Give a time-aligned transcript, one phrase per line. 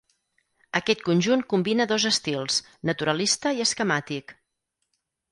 [0.77, 2.57] Aquest conjunt combina dos estils,
[2.91, 4.33] naturalista i esquemàtic.